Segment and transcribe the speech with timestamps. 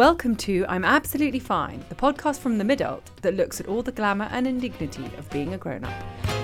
[0.00, 3.82] Welcome to I'm Absolutely Fine, the podcast from the mid adult that looks at all
[3.82, 6.39] the glamour and indignity of being a grown up.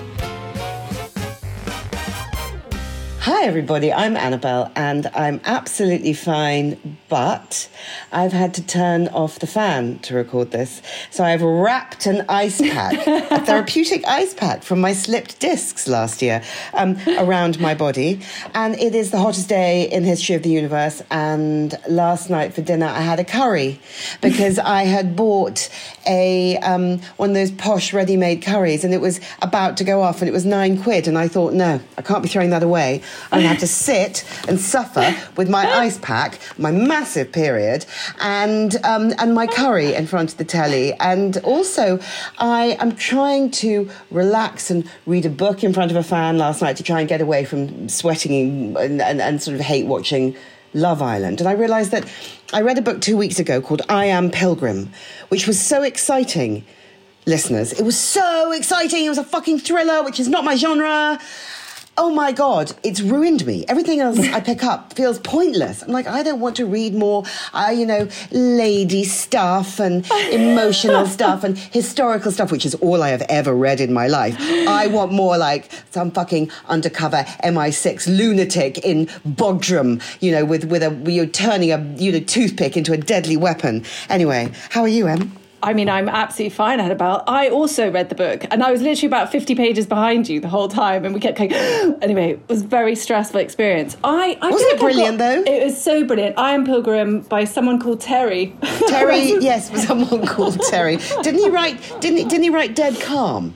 [3.26, 3.92] Hi, everybody.
[3.92, 7.68] I'm Annabelle and I'm absolutely fine, but
[8.12, 10.80] I've had to turn off the fan to record this.
[11.10, 16.22] So I've wrapped an ice pack, a therapeutic ice pack from my slipped discs last
[16.22, 16.40] year
[16.72, 18.20] um, around my body.
[18.54, 21.02] And it is the hottest day in history of the universe.
[21.10, 23.80] And last night for dinner, I had a curry
[24.20, 25.68] because I had bought
[26.06, 30.22] a um, one of those posh ready-made curries and it was about to go off
[30.22, 31.08] and it was nine quid.
[31.08, 33.02] And I thought, no, I can't be throwing that away.
[33.32, 37.84] To have to sit and suffer with my ice pack, my massive period,
[38.20, 40.94] and um, and my curry in front of the telly.
[40.94, 41.98] And also,
[42.38, 46.62] I am trying to relax and read a book in front of a fan last
[46.62, 50.36] night to try and get away from sweating and, and, and sort of hate watching
[50.74, 51.40] Love Island.
[51.40, 52.06] And I realised that
[52.52, 54.90] I read a book two weeks ago called I Am Pilgrim,
[55.28, 56.64] which was so exciting
[57.26, 57.72] listeners.
[57.72, 59.04] It was so exciting.
[59.04, 61.18] It was a fucking thriller, which is not my genre
[61.98, 63.64] oh my god, it's ruined me.
[63.68, 65.82] Everything else I pick up feels pointless.
[65.82, 71.06] I'm like, I don't want to read more, uh, you know, lady stuff and emotional
[71.18, 74.36] stuff and historical stuff, which is all I have ever read in my life.
[74.40, 80.82] I want more like some fucking undercover MI6 lunatic in Bodrum, you know, with with
[80.82, 83.84] a you're turning a you know toothpick into a deadly weapon.
[84.08, 85.45] Anyway, how are you, Em?
[85.66, 87.24] I mean, I'm absolutely fine, Annabelle.
[87.26, 90.48] I also read the book, and I was literally about 50 pages behind you the
[90.48, 91.52] whole time, and we kept going.
[92.02, 93.96] anyway, it was a very stressful experience.
[94.04, 95.52] I, I wasn't it brilliant got, though.
[95.52, 96.38] It was so brilliant.
[96.38, 98.56] I am Pilgrim by someone called Terry.
[98.86, 100.98] Terry, yes, someone called Terry.
[101.22, 101.80] Didn't he write?
[102.00, 103.52] Didn't he, didn't he write Dead Calm?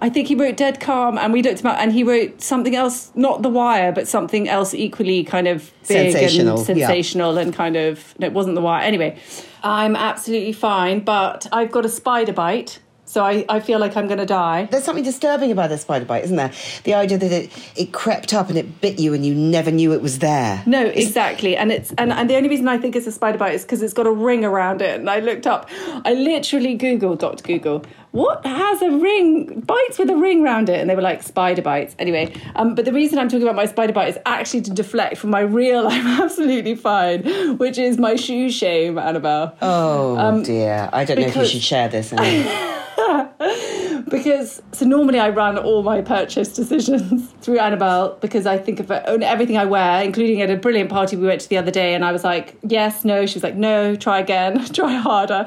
[0.00, 3.12] I think he wrote Dead Calm, and we looked about, and he wrote something else,
[3.14, 7.42] not The Wire, but something else equally kind of big sensational, and sensational, yeah.
[7.42, 8.18] and kind of.
[8.18, 8.82] No, it wasn't The Wire.
[8.82, 9.18] Anyway,
[9.64, 12.80] I'm absolutely fine, but I've got a spider bite.
[13.06, 14.66] So I, I feel like I'm going to die.
[14.70, 16.52] There's something disturbing about a spider bite, isn't there?
[16.84, 19.92] The idea that it, it crept up and it bit you and you never knew
[19.92, 20.62] it was there.
[20.66, 21.56] No, exactly.
[21.56, 23.82] And it's and, and the only reason I think it's a spider bite is because
[23.82, 24.98] it's got a ring around it.
[24.98, 25.68] And I looked up,
[26.04, 27.44] I literally Googled, Dr.
[27.44, 30.80] Google, what has a ring bites with a ring around it?
[30.80, 31.96] And they were like spider bites.
[31.98, 35.16] Anyway um, but the reason i'm talking about my spider bite is actually to deflect
[35.16, 37.22] from my real i'm absolutely fine
[37.58, 39.56] which is my shoe shame annabelle.
[39.60, 40.88] Oh um, dear.
[40.92, 42.12] I don't because, know if you should share this
[44.08, 48.90] because so normally I run all my purchase decisions through Annabelle because I think of
[48.90, 52.04] everything I wear, including at a brilliant party we went to the other day, and
[52.04, 53.26] I was like, yes, no.
[53.26, 55.44] She was like, no, try again, try harder.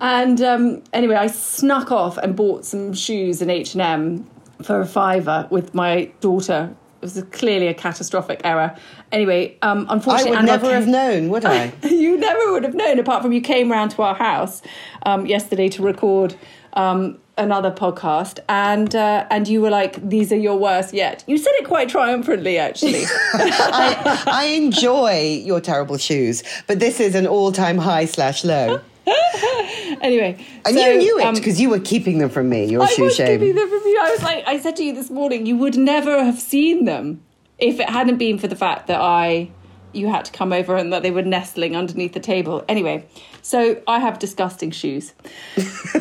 [0.00, 4.30] And um, anyway, I snuck off and bought some shoes in H and M
[4.62, 6.74] for a fiver with my daughter
[7.04, 8.74] it was clearly a catastrophic error.
[9.12, 11.70] Anyway, um, unfortunately, I would never came, have known, would I?
[11.82, 14.62] you never would have known, apart from you came round to our house
[15.04, 16.34] um, yesterday to record
[16.72, 21.36] um, another podcast, and uh, and you were like, "These are your worst yet." You
[21.36, 23.04] said it quite triumphantly, actually.
[23.34, 28.80] I, I enjoy your terrible shoes, but this is an all-time high slash low.
[30.00, 32.64] anyway, and so, you knew it because um, you were keeping them from me.
[32.64, 33.38] Your I shoe was shame.
[33.40, 33.98] keeping them from you.
[34.00, 37.22] I was like, I said to you this morning, you would never have seen them
[37.58, 39.50] if it hadn't been for the fact that I
[39.94, 42.64] you had to come over and that they were nestling underneath the table.
[42.68, 43.06] Anyway,
[43.42, 45.12] so I have disgusting shoes.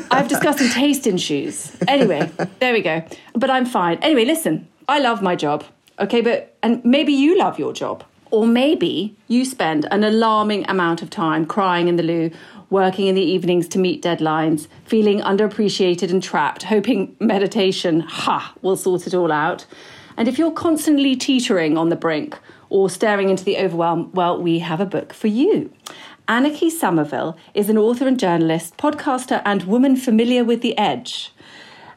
[0.09, 1.75] I have disgusting taste in shoes.
[1.88, 3.03] Anyway, there we go.
[3.34, 4.00] But I'm fine.
[4.02, 5.63] Anyway, listen, I love my job.
[6.00, 8.03] Okay, but and maybe you love your job.
[8.33, 12.31] Or maybe you spend an alarming amount of time crying in the loo,
[12.71, 18.75] working in the evenings to meet deadlines, feeling underappreciated and trapped, hoping meditation, ha, will
[18.75, 19.68] sort it all out.
[20.18, 22.35] And if you're constantly teetering on the brink,
[22.71, 25.71] or staring into the overwhelm, well, we have a book for you.
[26.27, 31.31] Anniki Sommerville is an author and journalist, podcaster, and woman familiar with the edge.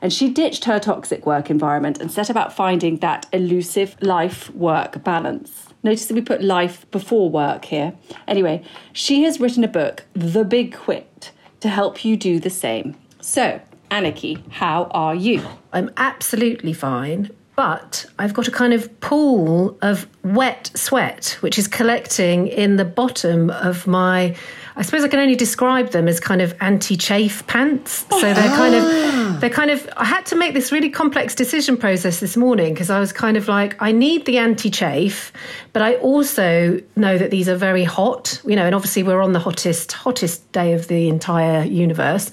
[0.02, 5.02] And she ditched her toxic work environment and set about finding that elusive life work
[5.02, 5.68] balance.
[5.86, 7.92] Notice that we put life before work here.
[8.26, 11.30] Anyway, she has written a book, The Big Quit,
[11.60, 12.96] to help you do the same.
[13.20, 13.60] So,
[13.92, 15.42] Anniki, how are you?
[15.72, 21.66] I'm absolutely fine but I've got a kind of pool of wet sweat, which is
[21.66, 24.36] collecting in the bottom of my.
[24.78, 28.05] I suppose I can only describe them as kind of anti-chafe pants.
[28.11, 29.88] So they're kind of, they're kind of.
[29.96, 33.38] I had to make this really complex decision process this morning because I was kind
[33.38, 35.32] of like, I need the anti-chafe,
[35.73, 38.40] but I also know that these are very hot.
[38.44, 42.31] You know, and obviously we're on the hottest, hottest day of the entire universe.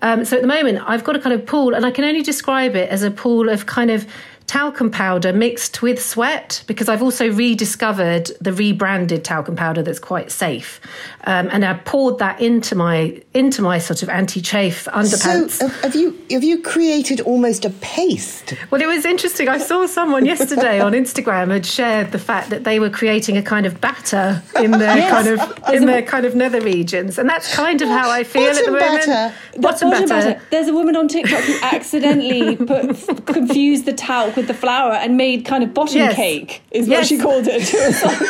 [0.00, 2.22] Um, so at the moment, I've got a kind of pool, and I can only
[2.22, 4.06] describe it as a pool of kind of
[4.52, 10.30] talcum powder mixed with sweat because I've also rediscovered the rebranded talcum powder that's quite
[10.30, 10.78] safe,
[11.24, 15.52] um, and I poured that into my into my sort of anti-chafe underpants.
[15.52, 18.52] So have you have you created almost a paste?
[18.70, 19.48] Well, it was interesting.
[19.48, 23.42] I saw someone yesterday on Instagram had shared the fact that they were creating a
[23.42, 25.10] kind of batter in their yes.
[25.10, 28.42] kind of in their kind of nether regions, and that's kind of how I feel
[28.42, 29.06] bottom at the moment.
[29.06, 29.34] Batter.
[29.60, 30.30] Bottom, bottom batter.
[30.32, 30.42] batter.
[30.50, 35.16] There's a woman on TikTok who accidentally put, confused the talc with the flour and
[35.16, 36.14] made kind of bottom Yes.
[36.16, 36.98] cake, is Yes.
[36.98, 37.62] what she called it.
[37.66, 38.20] She was like,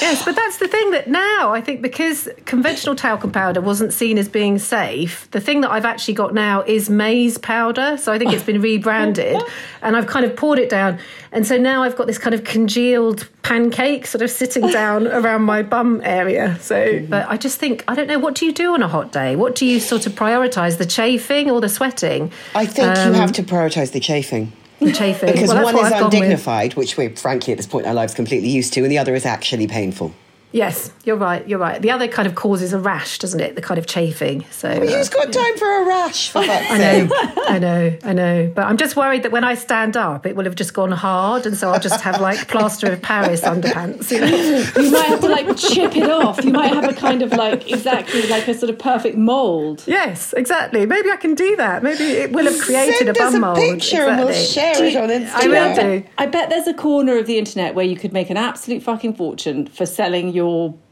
[0.00, 4.18] Yes, but that's the thing that now I think because conventional talcum powder wasn't seen
[4.18, 7.96] as being safe, the thing that I've actually got now is maize powder.
[7.96, 9.40] So I think it's been rebranded
[9.82, 10.98] and I've kind of poured it down.
[11.30, 15.42] And so now I've got this kind of congealed pancake sort of sitting down around
[15.42, 16.58] my bum area.
[16.60, 19.12] So, but I just think, I don't know, what do you do on a hot
[19.12, 19.36] day?
[19.36, 22.32] What do you sort of prioritize, the chafing or the sweating?
[22.56, 24.50] I think Um, you have to prioritise the chafing.
[24.80, 25.32] The chafing.
[25.32, 28.48] Because Well, one is undignified, which we're frankly at this point in our lives completely
[28.48, 30.12] used to, and the other is actually painful.
[30.52, 31.46] Yes, you're right.
[31.46, 31.82] You're right.
[31.82, 33.56] The other kind of causes a rash, doesn't it?
[33.56, 34.44] The kind of chafing.
[34.50, 37.08] So But uh, who's got time for a rash, for fuck's I know,
[37.48, 38.52] I know, I know.
[38.54, 41.44] But I'm just worried that when I stand up, it will have just gone hard,
[41.46, 44.10] and so I'll just have like plaster of Paris underpants.
[44.10, 44.26] You know?
[44.82, 46.42] you might have to like chip it off.
[46.42, 49.82] You might have a kind of like exactly like a sort of perfect mold.
[49.86, 50.86] Yes, exactly.
[50.86, 51.82] Maybe I can do that.
[51.82, 53.58] Maybe it will have created Send a us bum a mold.
[53.58, 54.90] picture and we'll Exactly.
[54.92, 55.42] share it on Instagram.
[55.42, 56.06] I will do.
[56.16, 59.14] I bet there's a corner of the internet where you could make an absolute fucking
[59.14, 60.45] fortune for selling your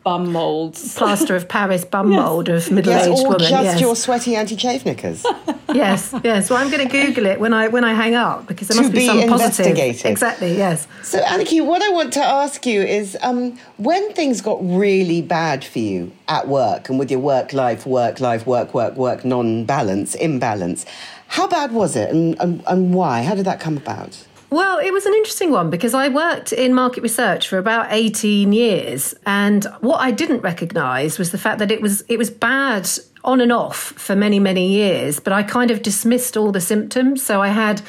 [0.04, 0.94] bum molds.
[0.98, 2.20] Plaster of Paris bum Yes.
[2.20, 3.38] mold of Yes, middle-aged or woman.
[3.40, 3.80] just yes.
[3.80, 5.24] your sweaty anti-chafe knickers.
[5.74, 6.50] yes, yes.
[6.50, 8.82] Well, I'm going to Google it when I when I hang up because there To
[8.82, 9.76] must be, be some positive.
[10.04, 10.56] Exactly.
[10.56, 10.86] Yes.
[11.02, 15.64] So, Anniki, what I want to ask you is um, when things got really bad
[15.64, 19.64] for you at work and with your work life, work life, work, work, work, non
[19.64, 20.84] balance, imbalance,
[21.28, 23.22] how bad was it and, and, and why?
[23.22, 24.26] How did that come about?
[24.54, 28.52] Well, it was an interesting one because I worked in market research for about 18
[28.52, 32.88] years and what I didn't recognize was the fact that it was it was bad
[33.24, 37.20] on and off for many many years, but I kind of dismissed all the symptoms.
[37.20, 37.82] So I had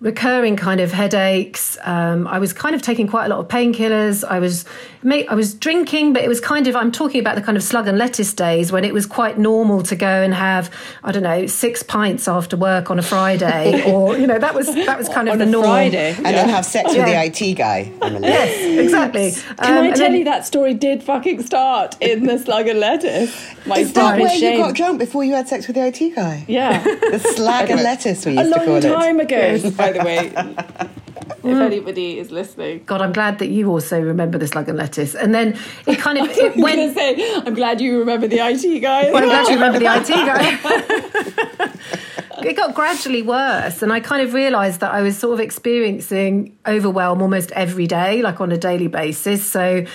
[0.00, 1.78] recurring kind of headaches.
[1.82, 4.22] Um, I was kind of taking quite a lot of painkillers.
[4.22, 4.66] I was
[5.04, 7.88] I was drinking, but it was kind of I'm talking about the kind of slug
[7.88, 10.70] and lettuce days when it was quite normal to go and have
[11.02, 14.66] I don't know six pints after work on a Friday, or you know that was
[14.72, 15.64] that was kind of On the a norm.
[15.64, 16.14] Friday.
[16.16, 17.26] And then have sex with Yeah.
[17.26, 18.28] the IT guy, Emily.
[18.28, 19.32] Yes, exactly.
[19.58, 22.78] Can Um, I tell then- you that story did fucking start in the slug and
[22.78, 23.34] lettuce?
[23.66, 24.58] My Is that deepest where shame.
[24.58, 26.44] you got drunk before you had sex with the IT guy?
[26.46, 26.82] Yeah.
[26.82, 30.32] The slug and lettuce we a to call long time ago, by the way.
[31.44, 32.82] if anybody is listening.
[32.86, 35.14] God, I'm glad that you also remember the slug and lettuce.
[35.14, 36.94] And then it kind of it I'm went.
[36.96, 39.10] say, I'm glad you remember the IT guy.
[39.10, 41.72] Well, I'm glad you remember the IT guy.
[42.44, 46.56] it got gradually worse, and I kind of realised that I was sort of experiencing
[46.66, 49.44] overwhelm almost every day, like on a daily basis.
[49.44, 49.86] So.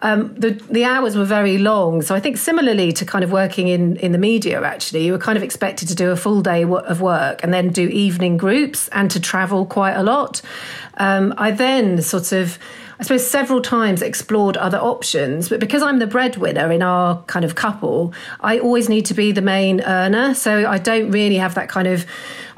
[0.00, 3.68] Um, the the hours were very long, so I think similarly to kind of working
[3.68, 6.64] in in the media, actually, you were kind of expected to do a full day
[6.64, 10.42] of work and then do evening groups and to travel quite a lot.
[10.98, 12.58] Um, I then sort of
[12.98, 17.44] I suppose several times explored other options, but because I'm the breadwinner in our kind
[17.44, 20.34] of couple, I always need to be the main earner.
[20.34, 22.06] So I don't really have that kind of,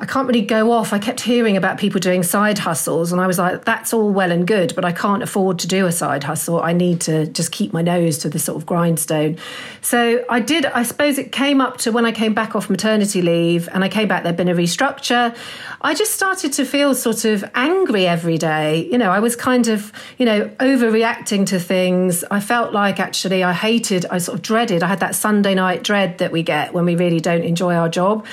[0.00, 0.92] I can't really go off.
[0.92, 4.30] I kept hearing about people doing side hustles, and I was like, that's all well
[4.30, 6.60] and good, but I can't afford to do a side hustle.
[6.60, 9.38] I need to just keep my nose to the sort of grindstone.
[9.80, 13.22] So I did, I suppose it came up to when I came back off maternity
[13.22, 15.36] leave and I came back, there'd been a restructure.
[15.80, 18.88] I just started to feel sort of angry every day.
[18.90, 22.22] You know, I was kind of, you know, overreacting to things.
[22.30, 25.82] I felt like actually I hated, I sort of dreaded, I had that Sunday night
[25.82, 28.26] dread that we get when we really don't enjoy our job.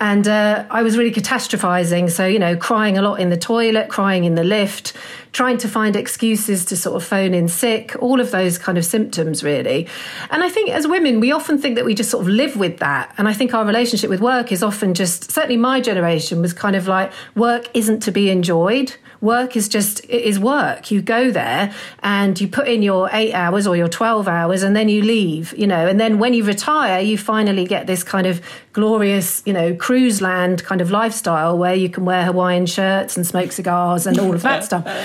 [0.00, 2.10] And uh, I was really catastrophizing.
[2.10, 4.94] So, you know, crying a lot in the toilet, crying in the lift,
[5.32, 8.84] trying to find excuses to sort of phone in sick, all of those kind of
[8.86, 9.86] symptoms, really.
[10.30, 12.78] And I think as women, we often think that we just sort of live with
[12.78, 13.14] that.
[13.18, 16.76] And I think our relationship with work is often just, certainly my generation was kind
[16.76, 18.96] of like, work isn't to be enjoyed.
[19.20, 20.90] Work is just, it is work.
[20.90, 24.74] You go there and you put in your eight hours or your 12 hours and
[24.74, 28.26] then you leave, you know, and then when you retire, you finally get this kind
[28.26, 28.40] of
[28.72, 33.26] glorious, you know, cruise land kind of lifestyle where you can wear Hawaiian shirts and
[33.26, 34.86] smoke cigars and all of that stuff.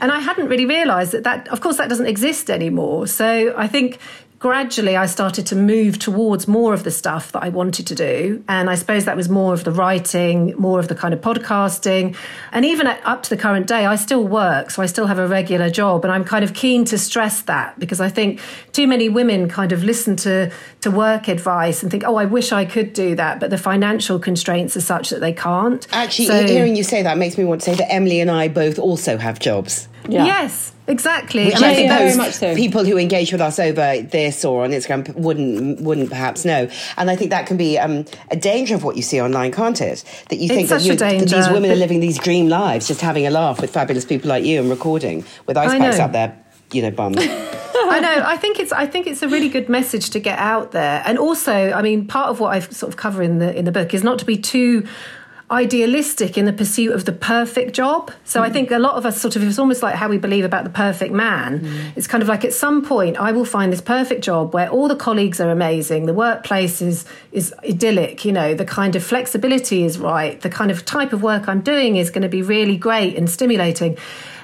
[0.00, 3.06] And I hadn't really realized that that, of course, that doesn't exist anymore.
[3.06, 3.98] So I think
[4.40, 8.42] gradually I started to move towards more of the stuff that I wanted to do.
[8.48, 12.16] And I suppose that was more of the writing, more of the kind of podcasting.
[12.50, 14.70] And even at, up to the current day, I still work.
[14.70, 16.06] So I still have a regular job.
[16.06, 18.40] And I'm kind of keen to stress that because I think
[18.72, 22.50] too many women kind of listen to, to work advice and think, oh, I wish
[22.50, 23.40] I could do that.
[23.40, 25.86] But the financial constraints are such that they can't.
[25.92, 28.48] Actually, so, hearing you say that makes me want to say that Emily and I
[28.48, 29.86] both also have jobs.
[30.08, 30.24] Yeah.
[30.24, 31.46] Yes, exactly.
[31.46, 32.54] Which and I think very much so.
[32.54, 36.68] people who engage with us over this or on Instagram wouldn't wouldn't perhaps know.
[36.96, 39.80] And I think that can be um, a danger of what you see online, can't
[39.80, 40.04] it?
[40.30, 43.26] That you think that, you, that, these women are living these dream lives, just having
[43.26, 46.38] a laugh with fabulous people like you and recording with ice packs up there,
[46.72, 47.14] you know, bum.
[47.90, 48.22] I know.
[48.24, 48.72] I think it's.
[48.72, 52.06] I think it's a really good message to get out there, and also, I mean,
[52.06, 54.24] part of what I've sort of cover in the in the book is not to
[54.24, 54.86] be too
[55.50, 58.12] idealistic in the pursuit of the perfect job.
[58.24, 58.44] So mm.
[58.44, 60.64] I think a lot of us sort of, it's almost like how we believe about
[60.64, 61.60] the perfect man.
[61.60, 61.96] Mm.
[61.96, 64.86] It's kind of like at some point I will find this perfect job where all
[64.86, 69.84] the colleagues are amazing, the workplace is, is idyllic, you know, the kind of flexibility
[69.84, 72.76] is right, the kind of type of work I'm doing is going to be really
[72.76, 73.98] great and stimulating.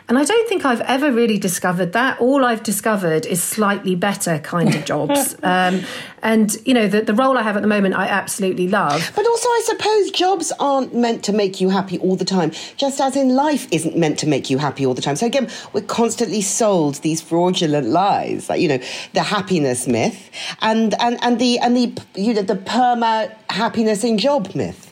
[0.08, 2.20] And I don't think I've ever really discovered that.
[2.20, 5.34] All I've discovered is slightly better kind of jobs.
[5.42, 5.82] um,
[6.22, 9.12] and, you know, the, the role I have at the moment, I absolutely love.
[9.16, 13.00] But also, I suppose jobs aren't meant to make you happy all the time, just
[13.00, 15.16] as in life isn't meant to make you happy all the time.
[15.16, 18.78] So again, we're constantly sold these fraudulent lies, like, you know,
[19.12, 20.30] the happiness myth
[20.62, 24.85] and, and, and the, and the, you know, the perma happiness in job myth.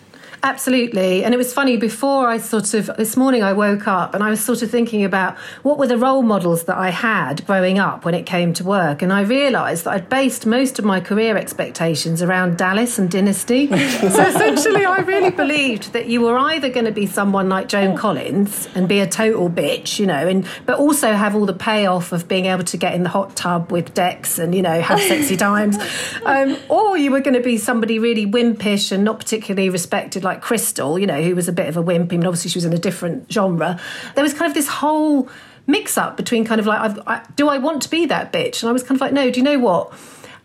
[0.44, 1.24] Absolutely.
[1.24, 4.28] And it was funny before I sort of, this morning I woke up and I
[4.28, 8.04] was sort of thinking about what were the role models that I had growing up
[8.04, 9.00] when it came to work.
[9.00, 13.68] And I realised that I'd based most of my career expectations around Dallas and Dynasty.
[14.00, 17.96] so essentially, I really believed that you were either going to be someone like Joan
[17.96, 22.12] Collins and be a total bitch, you know, and but also have all the payoff
[22.12, 25.00] of being able to get in the hot tub with Dex and, you know, have
[25.00, 25.78] sexy times.
[26.24, 30.33] Um, or you were going to be somebody really wimpish and not particularly respected like
[30.34, 32.12] like Krystle, you know, who was a bit of a wimp.
[32.12, 33.80] I mean, obviously she was in a different genre.
[34.14, 35.28] There was kind of this whole
[35.66, 38.62] mix up between kind of like, I, do I want to be that bitch?
[38.62, 39.92] And I was kind of like, no, do you know what?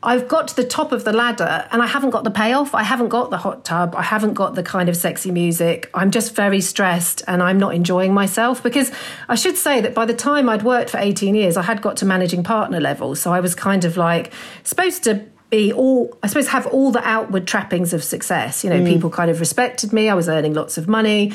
[0.02, 2.74] I've got to the top of the ladder and I haven't got the payoff.
[2.74, 3.96] I haven't got the hot tub.
[3.98, 5.90] I haven't got the kind of sexy music.
[5.94, 8.94] I'm just very stressed and I'm not enjoying myself because
[9.28, 11.98] I should say that by the time I'd worked for 18 years, I had got
[11.98, 13.14] to managing partner level.
[13.14, 14.32] So I was kind of like
[14.64, 18.64] supposed to be all i suppose have all the outward trappings of success.
[18.64, 18.88] You know mm.
[18.88, 20.10] people kind of respected me.
[20.10, 21.34] I was earning lots of money.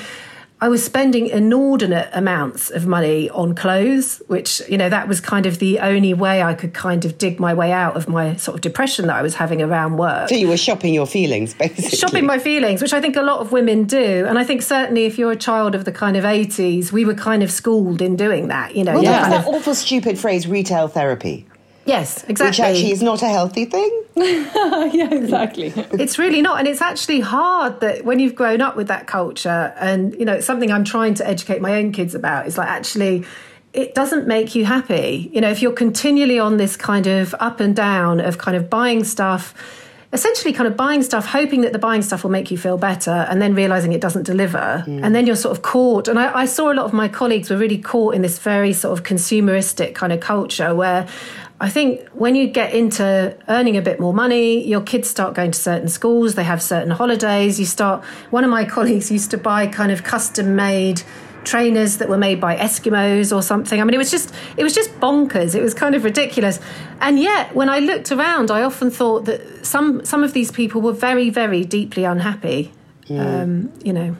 [0.60, 5.46] I was spending inordinate amounts of money on clothes which you know that was kind
[5.46, 8.54] of the only way i could kind of dig my way out of my sort
[8.54, 10.28] of depression that i was having around work.
[10.28, 11.90] So you were shopping your feelings basically.
[11.98, 14.24] Shopping my feelings which i think a lot of women do.
[14.26, 17.14] And i think certainly if you're a child of the kind of 80s we were
[17.14, 19.28] kind of schooled in doing that you know well, yeah.
[19.28, 21.46] that awful stupid phrase retail therapy
[21.86, 22.46] Yes, exactly.
[22.46, 24.04] Which actually is not a healthy thing.
[24.16, 25.72] yeah, exactly.
[25.92, 26.58] it's really not.
[26.58, 30.34] And it's actually hard that when you've grown up with that culture, and, you know,
[30.34, 33.24] it's something I'm trying to educate my own kids about, is like actually,
[33.72, 35.30] it doesn't make you happy.
[35.32, 38.70] You know, if you're continually on this kind of up and down of kind of
[38.70, 39.54] buying stuff,
[40.14, 43.10] essentially kind of buying stuff, hoping that the buying stuff will make you feel better,
[43.10, 44.84] and then realizing it doesn't deliver.
[44.86, 45.04] Mm.
[45.04, 46.06] And then you're sort of caught.
[46.06, 48.72] And I, I, saw a lot of my colleagues were really caught in this very
[48.72, 51.08] sort of consumeristic kind of culture where
[51.60, 55.52] I think when you get into earning a bit more money, your kids start going
[55.52, 57.60] to certain schools, they have certain holidays.
[57.60, 61.02] You start, one of my colleagues used to buy kind of custom made
[61.44, 63.80] trainers that were made by Eskimos or something.
[63.80, 65.54] I mean, it was just it was just bonkers.
[65.54, 66.58] It was kind of ridiculous.
[67.00, 70.80] And yet, when I looked around, I often thought that some some of these people
[70.80, 72.72] were very, very deeply unhappy.
[73.06, 73.42] Mm.
[73.42, 74.16] Um, you know.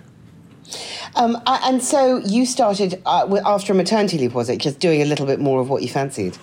[1.16, 4.58] Um, and so you started uh, after a maternity leave, was it?
[4.58, 6.36] Just doing a little bit more of what you fancied.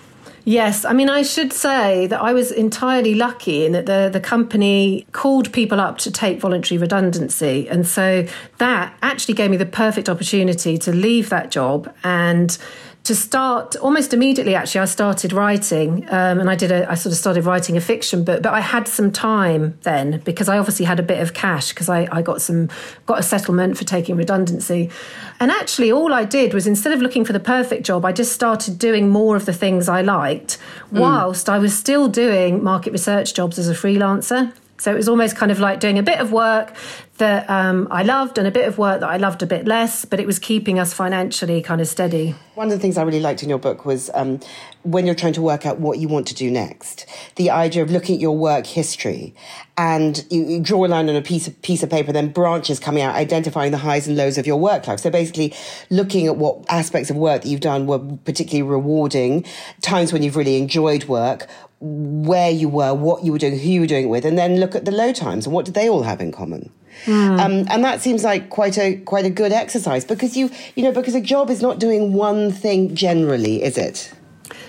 [0.44, 4.18] Yes, I mean, I should say that I was entirely lucky in that the, the
[4.18, 7.68] company called people up to take voluntary redundancy.
[7.68, 8.26] And so
[8.58, 12.58] that actually gave me the perfect opportunity to leave that job and
[13.04, 17.12] to start almost immediately actually i started writing um, and i did a i sort
[17.12, 20.86] of started writing a fiction book but i had some time then because i obviously
[20.86, 22.68] had a bit of cash because I, I got some
[23.06, 24.90] got a settlement for taking redundancy
[25.40, 28.32] and actually all i did was instead of looking for the perfect job i just
[28.32, 30.58] started doing more of the things i liked
[30.92, 31.00] mm.
[31.00, 35.36] whilst i was still doing market research jobs as a freelancer So it was almost
[35.36, 36.74] kind of like doing a bit of work
[37.18, 40.04] that um, I loved and a bit of work that I loved a bit less,
[40.04, 42.34] but it was keeping us financially kind of steady.
[42.56, 44.40] One of the things I really liked in your book was um,
[44.82, 47.92] when you're trying to work out what you want to do next, the idea of
[47.92, 49.36] looking at your work history
[49.78, 52.80] and you, you, draw a line on a piece of piece of paper, then branches
[52.80, 54.98] coming out, identifying the highs and lows of your work life.
[54.98, 55.54] So basically,
[55.90, 59.44] looking at what aspects of work that you've done were particularly rewarding,
[59.80, 61.48] times when you've really enjoyed work,
[61.82, 64.60] where you were, what you were doing, who you were doing it with, and then
[64.60, 66.70] look at the low times and what do they all have in common.
[67.06, 67.40] Mm.
[67.40, 70.92] Um, and that seems like quite a quite a good exercise because you you know
[70.92, 74.12] because a job is not doing one thing generally, is it?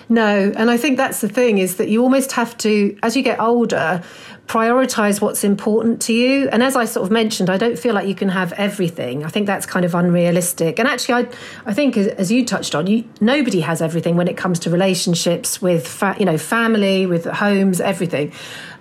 [0.09, 3.23] No, and I think that's the thing is that you almost have to, as you
[3.23, 4.03] get older,
[4.47, 6.49] prioritize what's important to you.
[6.49, 9.23] And as I sort of mentioned, I don't feel like you can have everything.
[9.23, 10.79] I think that's kind of unrealistic.
[10.79, 11.27] And actually, I,
[11.65, 15.61] I think as, you touched on, you, nobody has everything when it comes to relationships
[15.61, 18.33] with, fa- you know, family, with homes, everything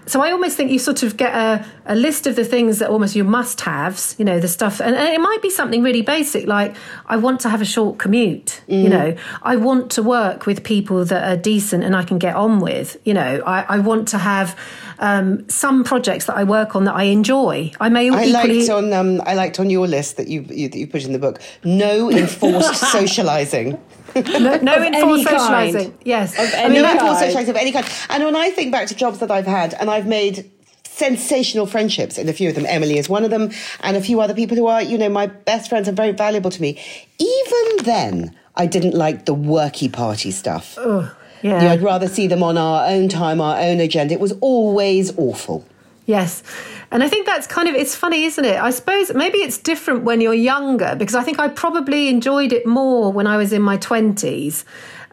[0.07, 2.90] so I almost think you sort of get a, a list of the things that
[2.90, 4.81] almost you must haves, you know, the stuff.
[4.81, 6.75] And, and, it might be something really basic, like
[7.07, 8.83] I want to have a short commute, mm.
[8.83, 12.35] you know, I want to work with people that are decent and I can get
[12.35, 14.59] on with, you know, I, I want to have
[15.02, 17.73] um, some projects that I work on that I enjoy.
[17.80, 18.59] I may I equally...
[18.61, 21.12] liked on um, I liked on your list that you, you that you put in
[21.12, 23.78] the book no enforced socializing
[24.14, 25.92] no, no enforced socialising.
[26.04, 27.87] Yes, of any I mean, no enforced socialising of any kind.
[28.11, 30.50] And when I think back to jobs that I've had, and I've made
[30.85, 32.66] sensational friendships in a few of them.
[32.66, 35.26] Emily is one of them, and a few other people who are, you know, my
[35.26, 36.78] best friends and very valuable to me.
[37.18, 40.75] Even then, I didn't like the worky party stuff.
[40.78, 41.61] Oh, yeah.
[41.61, 44.14] You know, I'd rather see them on our own time, our own agenda.
[44.14, 45.66] It was always awful.
[46.06, 46.42] Yes.
[46.90, 48.61] And I think that's kind of, it's funny, isn't it?
[48.61, 52.66] I suppose maybe it's different when you're younger because I think I probably enjoyed it
[52.66, 54.64] more when I was in my 20s.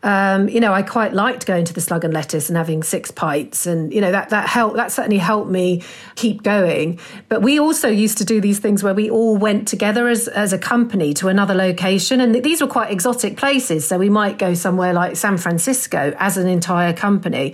[0.04, 3.12] Um, you know, I quite liked going to the Slug and Lettuce and having six
[3.12, 4.76] pints, and you know that that helped.
[4.76, 5.84] That certainly helped me
[6.16, 7.00] keep going.
[7.28, 10.54] But we also used to do these things where we all went together as as
[10.54, 13.88] a company to another location, and these were quite exotic places.
[13.88, 17.54] So we might go somewhere like San Francisco as an entire company.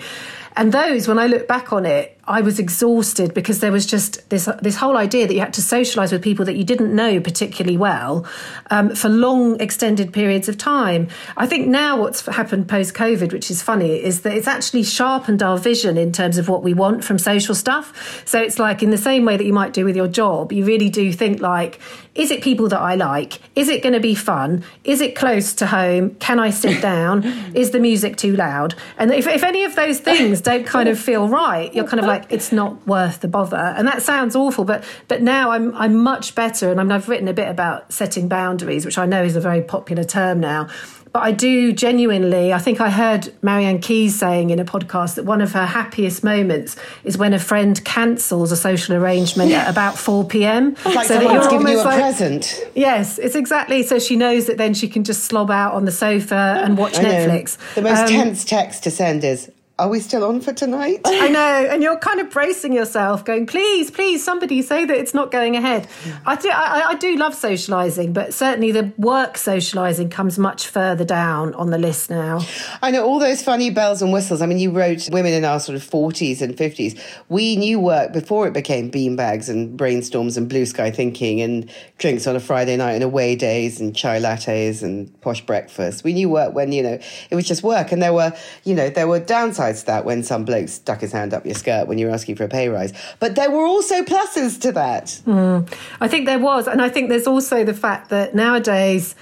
[0.58, 4.27] And those, when I look back on it, I was exhausted because there was just
[4.29, 7.20] this this whole idea that you had to socialise with people that you didn't know
[7.20, 8.25] particularly well
[8.72, 11.08] um, for long extended periods of time.
[11.38, 15.44] I think now what's happened post COVID, which is funny, is that it's actually sharpened
[15.44, 18.24] our vision in terms of what we want from social stuff.
[18.25, 20.65] So it's like in the same way that you might do with your job, you
[20.65, 21.80] really do think like,
[22.15, 23.39] is it people that I like?
[23.56, 24.63] Is it going to be fun?
[24.84, 26.15] Is it close to home?
[26.15, 27.23] Can I sit down?
[27.54, 28.73] is the music too loud?
[28.97, 32.06] And if, if any of those things don't kind of feel right, you're kind of
[32.06, 33.58] like like it's not worth the bother.
[33.58, 37.28] And that sounds awful, but but now I'm I'm much better, and I I've written
[37.28, 40.69] a bit about setting boundaries, which I know is a very popular term now.
[41.12, 45.23] But I do genuinely, I think I heard Marianne Keyes saying in a podcast that
[45.23, 46.75] one of her happiest moments
[47.06, 50.75] is when a friend cancels a social arrangement at about 4 p.m.
[50.84, 52.62] Like so that you're giving you a like, present.
[52.75, 53.84] Yes, it's exactly.
[53.84, 56.95] So she knows that then she can just slob out on the sofa and watch
[56.95, 57.58] Netflix.
[57.75, 61.02] The most um, tense text to send is, are we still on for tonight?
[61.06, 65.14] I know, and you're kind of bracing yourself, going, "Please, please, somebody say that it's
[65.14, 65.88] not going ahead."
[66.26, 71.04] I do, I, I, do love socialising, but certainly the work socialising comes much further
[71.04, 72.40] down on the list now.
[72.82, 74.42] I know all those funny bells and whistles.
[74.42, 76.96] I mean, you wrote women in our sort of forties and fifties.
[77.28, 82.28] We knew work before it became beanbags and brainstorms and blue sky thinking and drinks
[82.28, 86.06] on a Friday night and away days and chai lattes and posh breakfast.
[86.06, 86.98] We knew work when you know
[87.30, 88.32] it was just work, and there were
[88.64, 91.56] you know there were downsides to that when some bloke stuck his hand up your
[91.56, 92.93] skirt when you were asking for a pay rise.
[93.19, 95.06] But there were also pluses to that.
[95.25, 96.67] Mm, I think there was.
[96.67, 99.15] And I think there's also the fact that nowadays,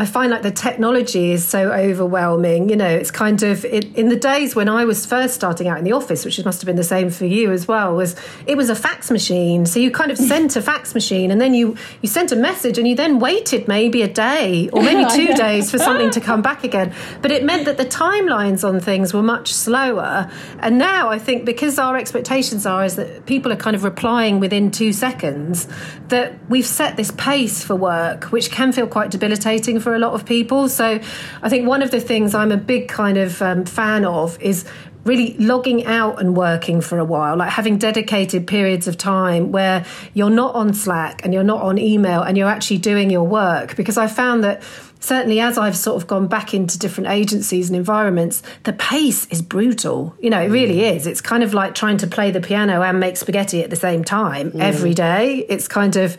[0.00, 2.68] I find like the technology is so overwhelming.
[2.68, 5.76] You know, it's kind of it, in the days when I was first starting out
[5.78, 7.96] in the office, which must have been the same for you as well.
[7.96, 8.14] Was
[8.46, 9.66] it was a fax machine?
[9.66, 12.78] So you kind of sent a fax machine, and then you you sent a message,
[12.78, 16.42] and you then waited maybe a day or maybe two days for something to come
[16.48, 16.94] back again.
[17.20, 20.30] But it meant that the timelines on things were much slower.
[20.60, 24.38] And now I think because our expectations are is that people are kind of replying
[24.38, 25.66] within two seconds,
[26.06, 30.12] that we've set this pace for work, which can feel quite debilitating for a lot
[30.12, 30.68] of people.
[30.68, 31.00] So
[31.42, 34.64] I think one of the things I'm a big kind of um, fan of is
[35.04, 39.84] really logging out and working for a while, like having dedicated periods of time where
[40.12, 43.74] you're not on Slack and you're not on email and you're actually doing your work.
[43.76, 44.62] Because I found that
[45.00, 49.42] certainly as I've sort of gone back into different agencies and environments, the pace is
[49.42, 50.14] brutal.
[50.20, 50.96] You know, it really mm.
[50.96, 51.06] is.
[51.06, 54.04] It's kind of like trying to play the piano and make spaghetti at the same
[54.04, 54.60] time mm.
[54.60, 55.46] every day.
[55.48, 56.16] It's kind of,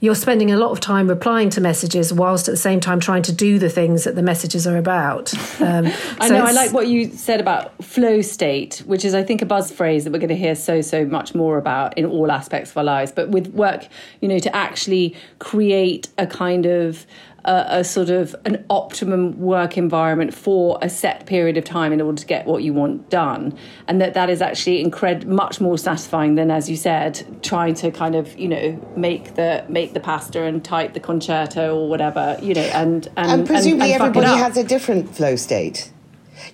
[0.00, 3.22] you're spending a lot of time replying to messages whilst at the same time trying
[3.22, 5.32] to do the things that the messages are about.
[5.62, 5.86] Um,
[6.18, 9.42] I so know, I like what you said about flow state, which is, I think,
[9.42, 12.32] a buzz phrase that we're going to hear so, so much more about in all
[12.32, 13.12] aspects of our lives.
[13.12, 13.86] But with work,
[14.20, 17.06] you know, to actually create a kind of
[17.44, 22.00] a, a, sort of an optimum work environment for a set period of time in
[22.00, 23.56] order to get what you want done
[23.88, 27.90] and that that is actually incred- much more satisfying than as you said trying to
[27.90, 32.38] kind of you know make the make the pasta and type the concerto or whatever
[32.40, 35.90] you know and and, and presumably and, and everybody has a different flow state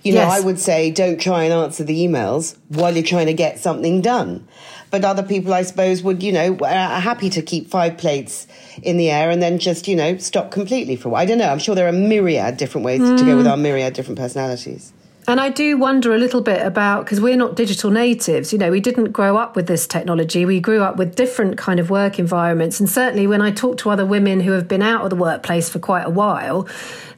[0.03, 0.41] you know, yes.
[0.41, 4.01] I would say don't try and answer the emails while you're trying to get something
[4.01, 4.47] done.
[4.91, 8.47] But other people, I suppose, would, you know, are happy to keep five plates
[8.81, 11.21] in the air and then just, you know, stop completely for a while.
[11.21, 11.49] I don't know.
[11.49, 13.17] I'm sure there are myriad different ways mm.
[13.17, 13.51] to go with hmm.
[13.51, 14.91] our myriad different personalities.
[15.29, 18.71] And I do wonder a little bit about because we're not digital natives, you know,
[18.71, 20.43] we didn't grow up with this technology.
[20.43, 22.79] We grew up with different kind of work environments.
[22.79, 25.69] And certainly when I talk to other women who have been out of the workplace
[25.69, 26.67] for quite a while,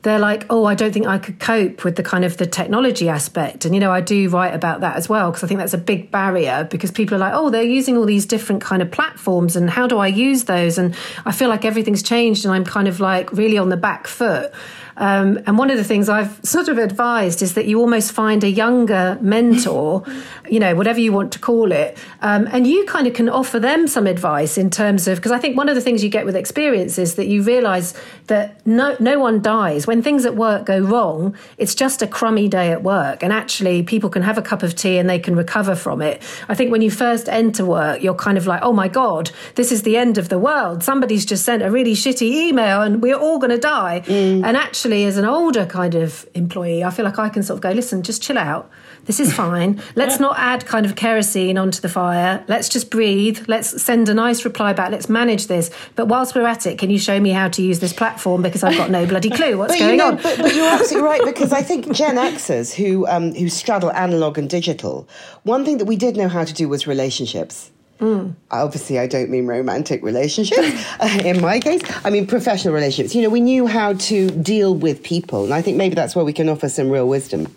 [0.01, 3.07] they're like, oh, I don't think I could cope with the kind of the technology
[3.07, 3.63] aspect.
[3.63, 5.77] And, you know, I do write about that as well, because I think that's a
[5.77, 9.55] big barrier because people are like, oh, they're using all these different kind of platforms
[9.55, 10.77] and how do I use those?
[10.77, 14.05] And I feel like everything's changed and I'm kind of like really on the back
[14.05, 14.51] foot.
[14.97, 18.43] Um, and one of the things I've sort of advised is that you almost find
[18.43, 20.03] a younger mentor,
[20.49, 23.59] you know, whatever you want to call it, um, and you kind of can offer
[23.59, 26.25] them some advice in terms of because I think one of the things you get
[26.25, 27.93] with experience is that you realise
[28.27, 31.35] that no no one dies when things at work go wrong.
[31.57, 34.75] It's just a crummy day at work, and actually people can have a cup of
[34.75, 36.21] tea and they can recover from it.
[36.49, 39.71] I think when you first enter work, you're kind of like, oh my god, this
[39.71, 40.83] is the end of the world.
[40.83, 44.01] Somebody's just sent a really shitty email, and we're all going to die.
[44.05, 44.43] Mm.
[44.43, 47.57] And actually actually, as an older kind of employee, I feel like I can sort
[47.57, 48.67] of go, listen, just chill out.
[49.05, 49.79] This is fine.
[49.95, 52.43] Let's not add kind of kerosene onto the fire.
[52.47, 53.45] Let's just breathe.
[53.47, 54.89] Let's send a nice reply back.
[54.89, 55.69] Let's manage this.
[55.95, 58.41] But whilst we're at it, can you show me how to use this platform?
[58.41, 60.15] Because I've got no bloody clue what's going you know, on.
[60.15, 64.39] But, but, you're absolutely right because I think Gen Xers who um, who straddle analog
[64.39, 65.07] and digital,
[65.43, 67.69] one thing that we did know how to do was relationships.
[68.01, 68.33] Mm.
[68.49, 70.83] Obviously, I don't mean romantic relationships.
[71.23, 73.15] in my case, I mean professional relationships.
[73.15, 76.25] You know, we knew how to deal with people, and I think maybe that's where
[76.25, 77.47] we can offer some real wisdom.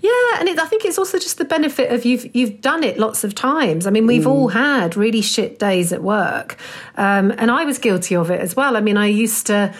[0.00, 2.98] Yeah, and it, I think it's also just the benefit of you've you've done it
[2.98, 3.86] lots of times.
[3.86, 4.30] I mean, we've mm.
[4.30, 6.56] all had really shit days at work,
[6.96, 8.76] um, and I was guilty of it as well.
[8.76, 9.74] I mean, I used to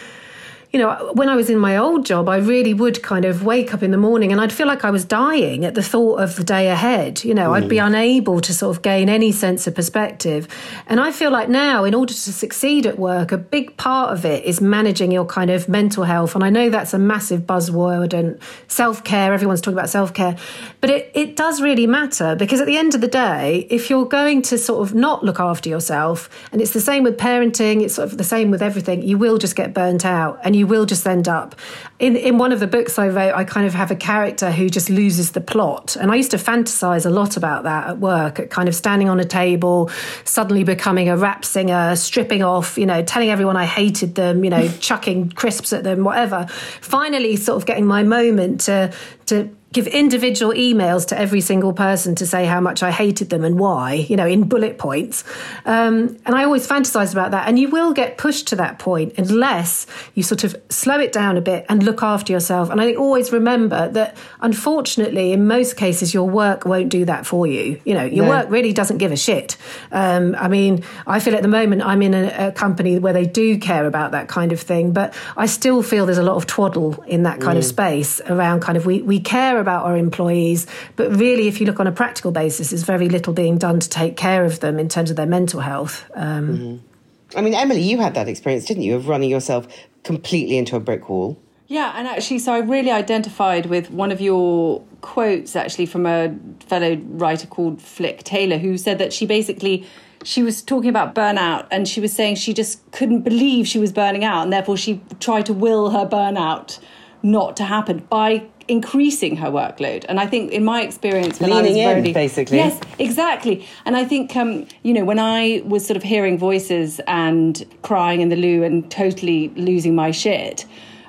[0.74, 3.72] you know, when I was in my old job, I really would kind of wake
[3.72, 6.34] up in the morning and I'd feel like I was dying at the thought of
[6.34, 7.22] the day ahead.
[7.22, 7.62] You know, mm.
[7.62, 7.87] I'd be mm.
[7.87, 10.48] unable to sort of gain any sense of perspective.
[10.88, 14.24] And I feel like now, in order to succeed at work, a big part of
[14.24, 16.34] it is managing your kind of mental health.
[16.34, 20.37] And I know that's a massive buzzword and self care, everyone's talking about self care,
[20.80, 24.06] but it, it does really matter because at the end of the day, if you're
[24.06, 27.94] going to sort of not look after yourself, and it's the same with parenting, it's
[27.94, 30.68] sort of the same with everything, you will just get burnt out and you you
[30.68, 31.55] will just end up
[31.98, 33.35] in in one of the books I wrote.
[33.35, 36.38] I kind of have a character who just loses the plot, and I used to
[36.38, 39.90] fantasize a lot about that at work, at kind of standing on a table,
[40.24, 44.50] suddenly becoming a rap singer, stripping off, you know, telling everyone I hated them, you
[44.50, 46.46] know, chucking crisps at them, whatever.
[46.81, 48.92] Finally, sort of getting my moment to
[49.27, 53.44] to give individual emails to every single person to say how much I hated them
[53.44, 55.24] and why, you know, in bullet points.
[55.66, 57.48] Um, and I always fantasize about that.
[57.48, 61.37] And you will get pushed to that point unless you sort of slow it down
[61.37, 62.70] a bit and look after yourself.
[62.70, 67.46] And I always remember that unfortunately, in most cases, your work won't do that for
[67.46, 67.80] you.
[67.84, 68.30] You know, your no.
[68.30, 69.56] work really doesn't give a shit.
[69.90, 73.26] Um, I mean, I feel at the moment I'm in a, a, company where they
[73.26, 76.46] do care about that kind of thing, but I still feel there's a lot of
[76.46, 77.58] twaddle in that kind mm.
[77.58, 81.66] of space around kind of we, we care about our employees, but really, if you
[81.66, 84.79] look on a practical basis, there's very little being done to take care of them
[84.79, 86.11] in terms of their mental health.
[86.14, 87.38] Um, mm-hmm.
[87.38, 89.66] I mean, Emily, you had that experience, didn't you, of running yourself
[90.03, 91.40] completely into a brick wall?
[91.66, 96.37] Yeah, and actually, so I really identified with one of your quotes, actually, from a
[96.61, 99.87] fellow writer called Flick Taylor, who said that she basically
[100.24, 103.92] she was talking about burnout and she was saying she just couldn't believe she was
[103.92, 106.79] burning out and therefore she tried to will her burnout
[107.22, 110.05] not to happen by increasing her workload.
[110.09, 113.66] And I think, in my experience, when Leaning I was very, in, basically, yes, exactly.
[113.85, 118.20] And I think, um, you know, when I was sort of hearing voices and crying
[118.20, 120.66] in the loo and totally losing my shit.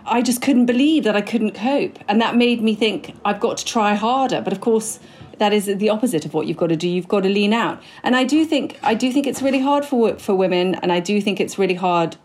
[0.07, 1.97] I just couldn't believe that I couldn't cope.
[2.07, 4.39] And that made me think I've got to try harder.
[4.39, 4.99] But of course,
[5.39, 6.87] that is the opposite of what you've got to do.
[6.87, 7.81] You've got to lean out.
[8.03, 10.99] And I do think I do think it's really hard for for women and I
[10.99, 12.17] do think it's really hard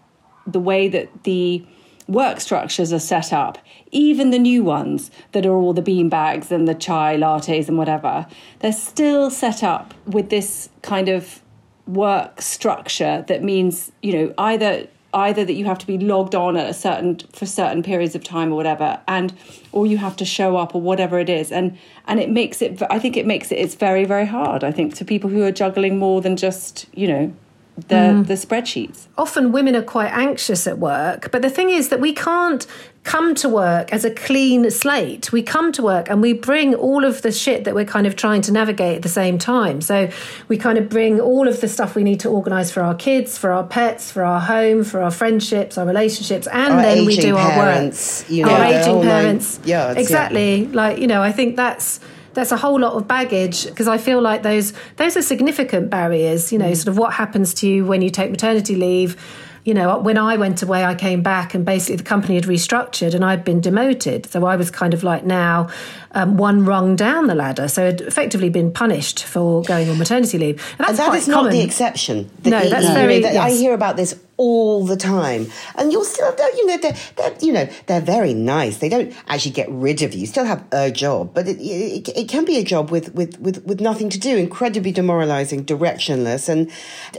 [0.46, 1.64] the way that the
[2.10, 3.58] work structures are set up,
[3.92, 7.78] even the new ones that are all the bean bags and the chai lattes and
[7.78, 8.26] whatever,
[8.58, 11.40] they're still set up with this kind of
[11.86, 16.56] work structure that means, you know, either either that you have to be logged on
[16.56, 19.36] at a certain for certain periods of time or whatever and
[19.72, 21.50] or you have to show up or whatever it is.
[21.50, 24.70] And and it makes it i think it makes it it's very very hard i
[24.70, 27.32] think to people who are juggling more than just you know
[27.76, 28.26] the mm.
[28.26, 29.06] the spreadsheets.
[29.16, 32.66] Often women are quite anxious at work, but the thing is that we can't
[33.02, 35.32] come to work as a clean slate.
[35.32, 38.14] We come to work and we bring all of the shit that we're kind of
[38.14, 39.80] trying to navigate at the same time.
[39.80, 40.10] So
[40.48, 43.38] we kind of bring all of the stuff we need to organize for our kids,
[43.38, 47.16] for our pets, for our home, for our friendships, our relationships, and our then we
[47.16, 48.30] do parents, our work.
[48.30, 49.60] You know, our aging parents.
[49.64, 50.64] Yeah, exactly.
[50.64, 50.68] Yeah.
[50.72, 52.00] Like, you know, I think that's
[52.34, 56.52] that's a whole lot of baggage because I feel like those those are significant barriers.
[56.52, 56.76] You know, mm.
[56.76, 59.16] sort of what happens to you when you take maternity leave.
[59.62, 63.14] You know, when I went away, I came back and basically the company had restructured
[63.14, 64.24] and I'd been demoted.
[64.24, 65.68] So I was kind of like now
[66.12, 67.68] um, one rung down the ladder.
[67.68, 70.74] So I'd effectively been punished for going on maternity leave.
[70.78, 71.44] And, and that is common.
[71.44, 72.30] not the exception.
[72.42, 73.16] The, no, that's very.
[73.16, 73.52] You know, yes.
[73.52, 75.46] I hear about this all the time.
[75.76, 78.78] And you're still, you know, they're, they're, you know, they're very nice.
[78.78, 80.20] They don't actually get rid of you.
[80.20, 83.38] You still have a job, but it, it, it can be a job with, with,
[83.38, 86.70] with, with nothing to do, incredibly demoralizing, directionless, and,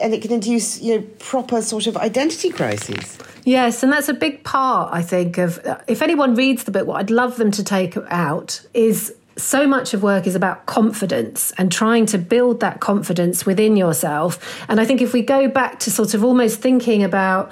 [0.01, 3.19] and it can induce, you know, proper sort of identity crises.
[3.43, 6.99] Yes, and that's a big part, I think, of if anyone reads the book, what
[6.99, 11.71] I'd love them to take out is so much of work is about confidence and
[11.71, 14.63] trying to build that confidence within yourself.
[14.69, 17.51] And I think if we go back to sort of almost thinking about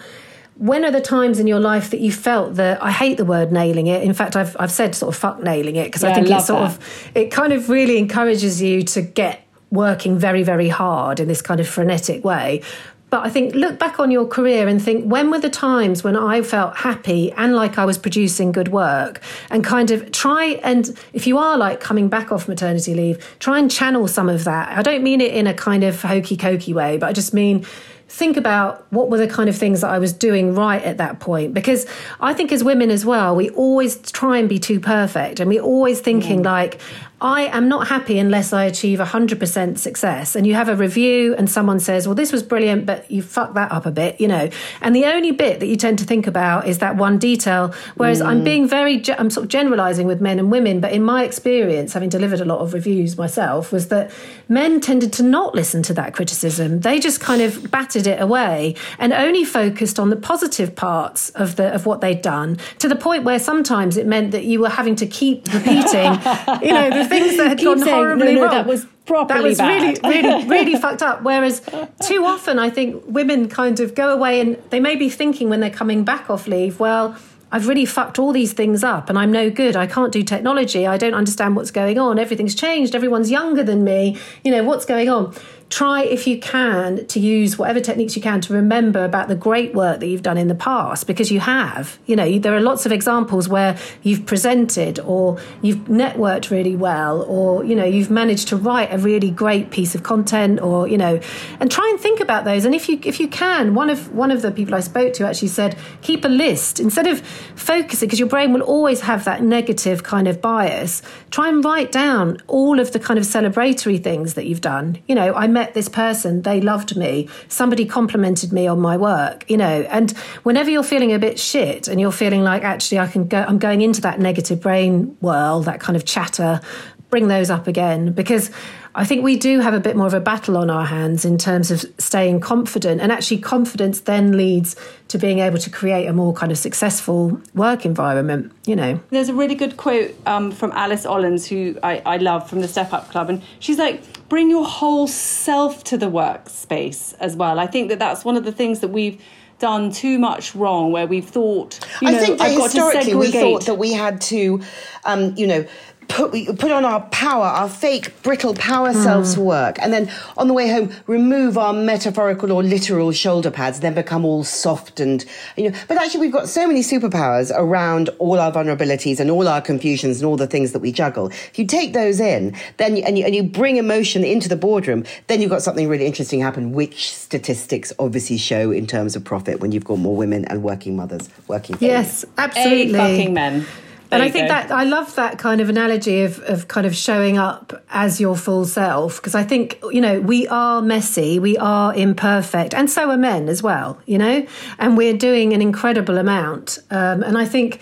[0.56, 3.52] when are the times in your life that you felt that I hate the word
[3.52, 4.04] nailing it.
[4.04, 6.41] In fact, I've I've said sort of fuck nailing it because yeah, I think it
[6.41, 6.78] sort that.
[6.78, 11.41] of it kind of really encourages you to get working very very hard in this
[11.41, 12.62] kind of frenetic way
[13.10, 16.15] but I think look back on your career and think when were the times when
[16.15, 20.98] I felt happy and like I was producing good work and kind of try and
[21.13, 24.78] if you are like coming back off maternity leave, try and channel some of that.
[24.78, 27.65] I don't mean it in a kind of hokey cokey way, but I just mean
[28.10, 31.19] think about what were the kind of things that I was doing right at that
[31.19, 31.54] point.
[31.54, 31.86] Because
[32.19, 35.62] I think as women as well, we always try and be too perfect and we're
[35.62, 36.45] always thinking mm.
[36.45, 36.82] like,
[37.22, 40.36] I am not happy unless I achieve 100% success.
[40.36, 43.56] And you have a review and someone says, well, this was brilliant, but you fucked
[43.56, 44.50] that up a bit, you know.
[44.82, 47.74] And the only bit that you tend to think about is that one detail.
[47.95, 48.26] Whereas mm.
[48.26, 51.91] I'm being very, I'm sort of generalizing with men and women, but in my experience,
[51.91, 54.12] having delivered a lot of reviews myself, was that
[54.48, 56.80] men tended to not listen to that criticism.
[56.80, 61.55] They just kind of batted it away and only focused on the positive parts of
[61.55, 64.69] the, of what they'd done to the point where sometimes it meant that you were
[64.69, 65.73] having to keep repeating,
[66.62, 68.51] you know, the things that had gone saying, horribly no, no, wrong.
[68.51, 70.03] That was properly that was bad.
[70.03, 71.23] really, really, really fucked up.
[71.23, 71.62] Whereas
[72.01, 75.59] too often, I think women kind of go away and they may be thinking when
[75.59, 77.17] they're coming back off leave, well.
[77.51, 79.75] I've really fucked all these things up and I'm no good.
[79.75, 80.85] I can't do technology.
[80.85, 82.19] I don't understand what's going on.
[82.19, 82.93] Everything's changed.
[82.93, 84.17] Everyone's younger than me.
[84.43, 85.33] You know, what's going on?
[85.69, 89.75] Try if you can to use whatever techniques you can to remember about the great
[89.75, 91.99] work that you've done in the past because you have.
[92.08, 97.21] You know there are lots of examples where you've presented or you've networked really well
[97.21, 100.97] or you know you've managed to write a really great piece of content or you
[100.97, 101.19] know
[101.60, 102.65] and try and think about those.
[102.65, 105.27] And if you if you can one of one of the people I spoke to
[105.27, 106.79] actually said keep a list.
[106.79, 107.21] Instead of
[107.55, 111.91] focusing because your brain will always have that negative kind of bias try and write
[111.91, 114.97] down all of the kind of celebratory things that you've done.
[115.08, 119.43] You know I met this person, they loved me, somebody complimented me on my work,
[119.50, 119.82] you know.
[119.89, 120.12] And
[120.43, 123.60] whenever you're feeling a bit shit and you're feeling like actually I can go, I'm
[123.60, 126.62] going into that negative brain whirl, that kind of chatter,
[127.10, 128.52] bring those up again because
[128.95, 131.38] I think we do have a bit more of a battle on our hands in
[131.38, 133.02] terms of staying confident.
[133.02, 134.76] And actually, confidence then leads
[135.10, 139.00] to being able to create a more kind of successful work environment, you know.
[139.12, 142.67] There's a really good quote um, from Alice Olins, who I, I love from the
[142.67, 143.30] Step Up Club.
[143.30, 147.59] And she's like, bring your whole self to the workspace as well.
[147.59, 149.21] I think that that's one of the things that we've
[149.59, 153.65] done too much wrong where we've thought you know, I think that historically we thought
[153.65, 154.61] that we had to
[155.03, 155.65] um, you know
[156.10, 159.04] put put on our power, our fake brittle power mm.
[159.04, 163.52] selves for work, and then on the way home remove our metaphorical or literal shoulder
[163.52, 165.24] pads, then become all soft and
[165.56, 165.78] you know.
[165.88, 170.19] But actually, we've got so many superpowers around all our vulnerabilities and all our confusions
[170.19, 171.28] and all the things that we juggle.
[171.28, 174.58] If you take those in, then you, and you, and you bring emotion into the
[174.58, 179.24] boardroom, then you've got something really interesting happen, which statistics obviously show in terms of
[179.24, 181.78] profit when you've got more women and working mothers working.
[181.80, 182.95] Yes, absolutely.
[182.95, 183.65] A fucking men.
[184.12, 184.54] And I think go.
[184.54, 188.36] that I love that kind of analogy of, of kind of showing up as your
[188.36, 193.10] full self because I think you know we are messy, we are imperfect, and so
[193.12, 194.00] are men as well.
[194.06, 196.80] You know, and we're doing an incredible amount.
[196.89, 197.82] Um, and I think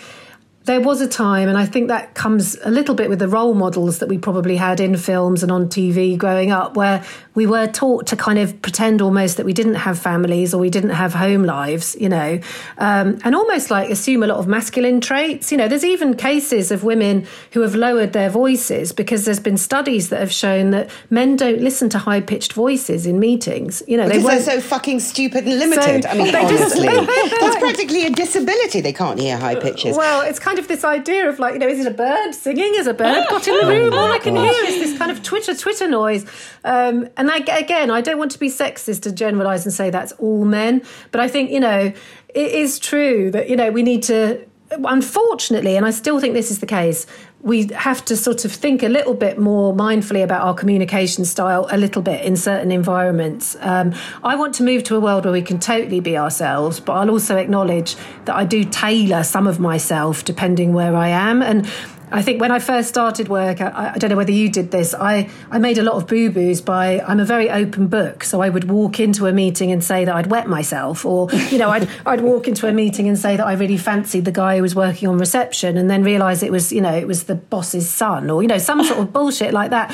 [0.67, 3.53] there was a time, and I think that comes a little bit with the role
[3.53, 7.03] models that we probably had in films and on TV growing up, where
[7.35, 10.69] we were taught to kind of pretend almost that we didn't have families or we
[10.69, 12.39] didn't have home lives, you know,
[12.79, 15.51] um, and almost like assume a lot of masculine traits.
[15.51, 19.57] You know, there's even cases of women who have lowered their voices because there's been
[19.57, 23.81] studies that have shown that men don't listen to high pitched voices in meetings.
[23.87, 26.03] You know, because they are so fucking stupid and limited.
[26.03, 26.87] So, I mean, honestly,
[27.39, 28.81] that's practically a disability.
[28.81, 29.95] They can't hear high pitches.
[29.95, 32.73] Well, it's kind of this idea of like, you know, is it a bird singing?
[32.75, 33.93] Is a bird got in the room?
[33.93, 36.25] All I can hear is this kind of Twitter Twitter noise.
[36.63, 40.11] Um, and I, again, I don't want to be sexist to generalize and say that's
[40.13, 41.93] all men, but I think, you know,
[42.29, 46.51] it is true that, you know, we need to, unfortunately, and I still think this
[46.51, 47.07] is the case,
[47.47, 51.65] we have to sort of think a little bit more mindfully about our communication style
[51.71, 53.55] a little bit in certain environments.
[53.61, 56.93] Um, I want to move to a world where we can totally be ourselves, but
[56.93, 61.41] I'll also acknowledge that I do tailor some of myself depending where I am.
[61.41, 61.65] And
[62.09, 64.93] I think when I first started work, I, I, don't know whether you did this.
[64.93, 68.41] I, I made a lot of boo boos by I'm a very open book, so
[68.41, 71.69] I would walk into a meeting and say that I'd wet myself, or you know,
[71.69, 74.61] I'd I'd walk into a meeting and say that I really fancied the guy who
[74.61, 77.89] was working on reception, and then realise it was you know it was the boss's
[77.89, 79.93] son, or you know some sort of bullshit like that.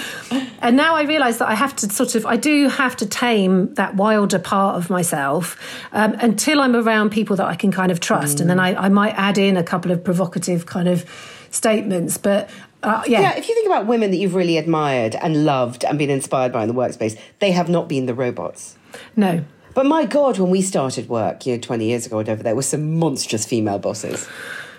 [0.62, 3.74] And now I realise that I have to sort of I do have to tame
[3.74, 5.58] that wilder part of myself
[5.94, 8.42] um, until I'm around people that I can kind of trust, mm.
[8.42, 11.06] and then I, I might add in a couple of provocative kind of
[11.54, 12.18] statements.
[12.18, 12.50] But
[12.82, 13.22] uh, yeah.
[13.22, 16.52] yeah, if you think about women that you've really admired and loved and been inspired
[16.52, 18.78] by in the workspace, they have not been the robots.
[19.16, 19.46] No.
[19.74, 22.56] But my God, when we started work, you know, 20 years ago or whatever, there
[22.56, 24.28] were some monstrous female bosses.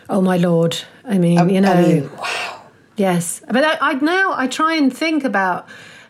[0.09, 0.77] Oh, my Lord.
[1.05, 1.73] I mean, um, you know.
[1.73, 2.63] I mean, wow.
[2.97, 3.43] Yes.
[3.49, 5.69] But I, I now I try and think about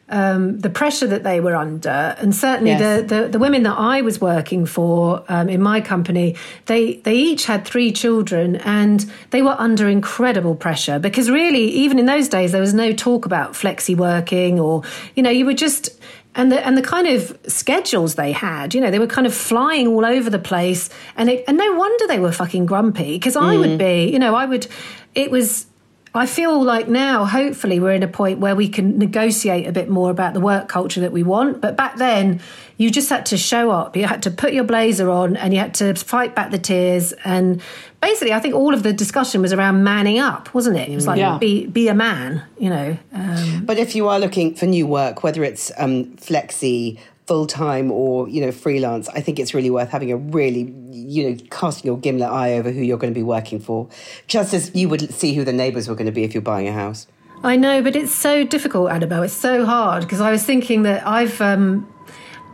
[0.08, 3.08] um, the pressure that they were under, and certainly yes.
[3.08, 6.36] the, the, the women that I was working for um, in my company,
[6.66, 11.98] they they each had three children, and they were under incredible pressure because really, even
[11.98, 14.82] in those days, there was no talk about flexi working, or
[15.14, 15.98] you know, you were just
[16.34, 19.34] and the and the kind of schedules they had, you know, they were kind of
[19.34, 23.36] flying all over the place, and it, and no wonder they were fucking grumpy because
[23.36, 23.60] I mm.
[23.60, 24.66] would be, you know, I would.
[25.14, 25.66] It was
[26.16, 29.88] I feel like now, hopefully, we're in a point where we can negotiate a bit
[29.88, 31.60] more about the work culture that we want.
[31.60, 32.40] But back then,
[32.76, 33.96] you just had to show up.
[33.96, 37.12] You had to put your blazer on and you had to fight back the tears.
[37.24, 37.60] And
[38.00, 40.88] basically, I think all of the discussion was around manning up, wasn't it?
[40.88, 41.36] It was like, yeah.
[41.38, 42.96] be, be a man, you know.
[43.12, 47.90] Um, but if you are looking for new work, whether it's um, flexi, full time
[47.90, 51.86] or you know freelance, I think it's really worth having a really you know casting
[51.86, 53.88] your gimlet eye over who you're going to be working for,
[54.26, 56.68] just as you would see who the neighbours were going to be if you're buying
[56.68, 57.06] a house.
[57.42, 59.22] I know, but it's so difficult, Annabel.
[59.22, 61.86] It's so hard because I was thinking that I've um,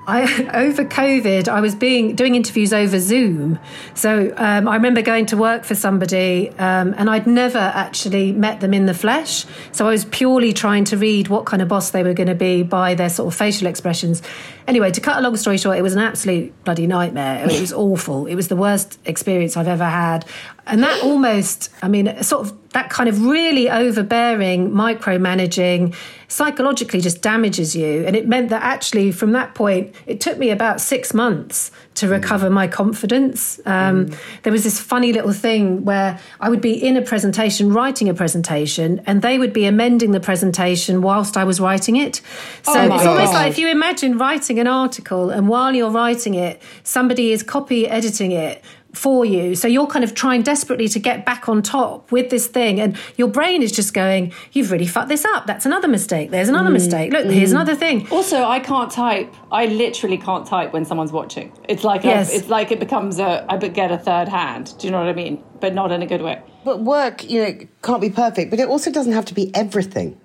[0.06, 3.58] I, over COVID, I was being doing interviews over Zoom.
[3.94, 8.60] So um, I remember going to work for somebody, um, and I'd never actually met
[8.60, 9.44] them in the flesh.
[9.72, 12.34] So I was purely trying to read what kind of boss they were going to
[12.34, 14.22] be by their sort of facial expressions.
[14.66, 17.48] Anyway, to cut a long story short, it was an absolute bloody nightmare.
[17.48, 18.26] It was awful.
[18.26, 20.24] It was the worst experience I've ever had.
[20.66, 25.94] And that almost, I mean, sort of that kind of really overbearing, micromanaging,
[26.28, 28.04] psychologically just damages you.
[28.06, 32.06] And it meant that actually, from that point, it took me about six months to
[32.06, 32.12] mm.
[32.12, 33.58] recover my confidence.
[33.66, 34.18] Um, mm.
[34.44, 38.14] There was this funny little thing where I would be in a presentation, writing a
[38.14, 42.20] presentation, and they would be amending the presentation whilst I was writing it.
[42.62, 46.34] So oh it's almost like if you imagine writing an article, and while you're writing
[46.34, 49.54] it, somebody is copy editing it for you.
[49.54, 52.96] So you're kind of trying desperately to get back on top with this thing, and
[53.16, 55.46] your brain is just going, You've really fucked this up.
[55.46, 56.30] That's another mistake.
[56.30, 56.74] There's another mm.
[56.74, 57.12] mistake.
[57.12, 57.32] Look, mm.
[57.32, 58.08] here's another thing.
[58.10, 59.34] Also, I can't type.
[59.52, 61.52] I literally can't type when someone's watching.
[61.68, 62.32] It's like yes.
[62.32, 64.74] a, it's like it becomes a I get a third hand.
[64.78, 65.42] Do you know what I mean?
[65.60, 66.42] But not in a good way.
[66.64, 70.19] But work, you know, can't be perfect, but it also doesn't have to be everything.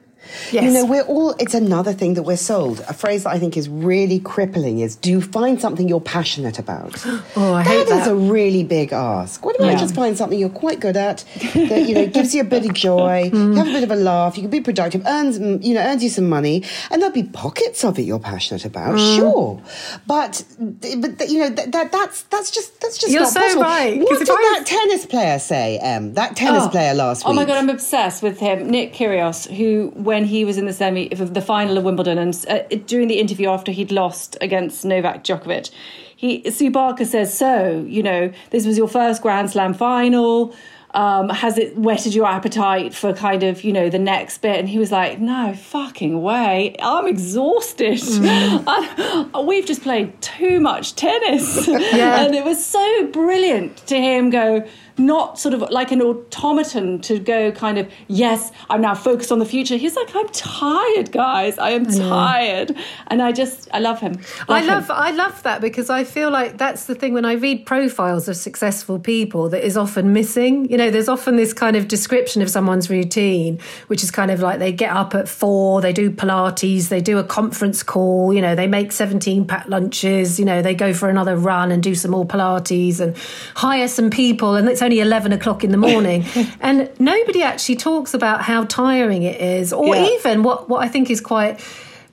[0.51, 0.63] Yes.
[0.63, 2.79] You know, we're all, it's another thing that we're sold.
[2.87, 6.59] A phrase that I think is really crippling is do you find something you're passionate
[6.59, 7.03] about?
[7.37, 8.01] Oh, I that hate that.
[8.03, 9.43] is a really big ask.
[9.43, 9.79] What about yeah.
[9.79, 12.73] just find something you're quite good at that, you know, gives you a bit of
[12.73, 15.81] joy, you have a bit of a laugh, you can be productive, earns, you know,
[15.81, 19.15] earns you some money, and there'll be pockets of it you're passionate about, mm.
[19.17, 19.61] sure.
[20.07, 23.63] But, but you know, that, that, that's, that's just, that's just you're not so possible.
[23.63, 23.99] right.
[23.99, 26.13] What did that tennis player say, Em?
[26.13, 26.69] That tennis oh.
[26.69, 27.31] player last week?
[27.31, 28.69] Oh my God, I'm obsessed with him.
[28.69, 32.45] Nick Kyrgios, who, when he was in the semi, of the final of Wimbledon, and
[32.47, 35.71] uh, during the interview after he'd lost against Novak Djokovic,
[36.15, 40.55] he Sue Barker says, "So, you know, this was your first Grand Slam final."
[40.95, 44.69] um, has it whetted your appetite for kind of you know the next bit and
[44.69, 48.63] he was like no fucking way i'm exhausted mm.
[48.67, 52.21] I, we've just played too much tennis yeah.
[52.25, 54.65] and it was so brilliant to hear him go
[54.97, 59.39] not sort of like an automaton to go kind of, yes, I'm now focused on
[59.39, 59.75] the future.
[59.75, 61.57] He's like, I'm tired, guys.
[61.57, 62.75] I am tired.
[63.07, 64.13] And I just, I love him.
[64.13, 64.95] Love I love, him.
[64.95, 68.37] I love that because I feel like that's the thing when I read profiles of
[68.37, 70.69] successful people that is often missing.
[70.69, 74.39] You know, there's often this kind of description of someone's routine, which is kind of
[74.39, 78.41] like they get up at four, they do Pilates, they do a conference call, you
[78.41, 81.95] know, they make 17 packed lunches, you know, they go for another run and do
[81.95, 83.17] some more Pilates and
[83.55, 84.55] hire some people.
[84.55, 86.23] And it's only 11 o'clock in the morning.
[86.61, 90.05] and nobody actually talks about how tiring it is, or yeah.
[90.05, 91.59] even what, what I think is quite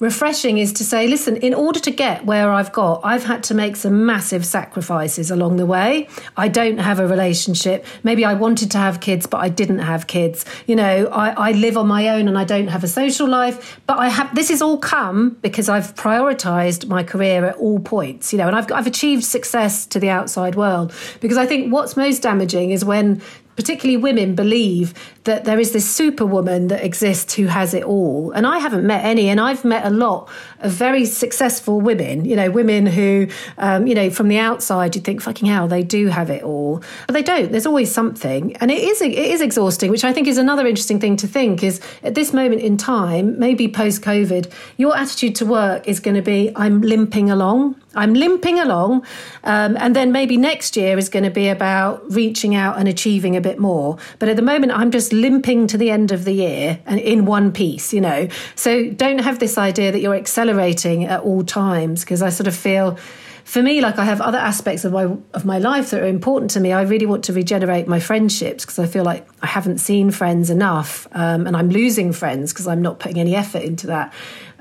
[0.03, 3.55] refreshing is to say, listen, in order to get where I've got, I've had to
[3.55, 6.09] make some massive sacrifices along the way.
[6.37, 7.87] I don't have a relationship.
[8.03, 10.45] Maybe I wanted to have kids, but I didn't have kids.
[10.67, 13.81] You know, I, I live on my own and I don't have a social life,
[13.87, 18.33] but I have, this has all come because I've prioritized my career at all points,
[18.33, 21.97] you know, and I've, I've achieved success to the outside world because I think what's
[21.97, 23.23] most damaging is when
[23.57, 24.95] particularly women believe
[25.25, 28.33] that there is this superwoman that exists who has it all.
[28.33, 30.29] And I haven't met any, and I've met a lot
[30.61, 35.05] of very successful women, you know, women who, um, you know, from the outside, you'd
[35.05, 36.83] think, fucking hell, they do have it all.
[37.07, 37.53] But they don't.
[37.53, 38.57] There's always something.
[38.57, 41.63] And it is, it is exhausting, which I think is another interesting thing to think
[41.63, 46.17] is at this moment in time, maybe post COVID, your attitude to work is going
[46.17, 47.77] to be, I'm limping along.
[47.95, 49.05] I'm limping along.
[49.45, 53.37] Um, and then maybe next year is going to be about reaching out and achieving
[53.37, 53.99] a bit more.
[54.19, 57.25] But at the moment, I'm just limping to the end of the year and in
[57.25, 58.29] one piece, you know.
[58.55, 62.57] So don't have this idea that you're accelerating at all times because I sort of
[62.57, 62.99] feel
[63.45, 66.51] for me, like I have other aspects of my of my life that are important
[66.53, 66.73] to me.
[66.73, 70.51] I really want to regenerate my friendships because I feel like I haven't seen friends
[70.51, 74.13] enough, um, and I'm losing friends because I'm not putting any effort into that.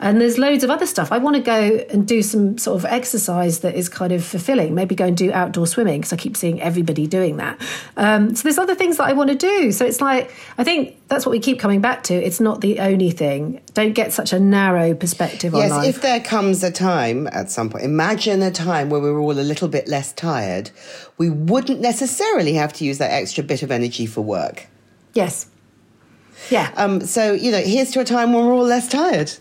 [0.02, 1.12] And there's loads of other stuff.
[1.12, 4.74] I want to go and do some sort of exercise that is kind of fulfilling.
[4.74, 7.62] Maybe go and do outdoor swimming because I keep seeing everybody doing that.
[7.98, 9.72] Um, so there's other things that I want to do.
[9.72, 12.14] So it's like I think that's what we keep coming back to.
[12.14, 13.60] It's not the only thing.
[13.74, 15.86] Don't get such a narrow perspective yes, on life.
[15.86, 19.20] Yes, if there comes a time at some point, imagine a time where we were
[19.20, 20.72] all a little bit less tired.
[21.18, 24.68] We wouldn't necessarily have to use that extra bit of energy for work.
[25.14, 25.48] Yes.
[26.50, 26.72] Yeah.
[26.78, 29.34] Um, so you know, here's to a time when we're all less tired.